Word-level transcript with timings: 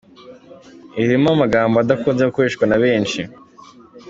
irimo 1.03 1.27
amagambo 1.35 1.75
adakunze 1.79 2.21
gukoreshwa 2.23 2.65
na 2.67 2.77
benshi. 2.83 3.21